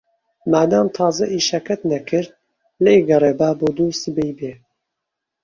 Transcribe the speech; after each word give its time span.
مادام 0.51 0.87
تازە 0.97 1.25
ئیشەکەت 1.33 1.81
نەکرد، 1.91 2.29
لێی 2.83 3.01
گەڕێ 3.09 3.31
با 3.39 3.49
بۆ 3.59 3.67
دووسبەی 3.77 4.31
بێ. 4.39 4.53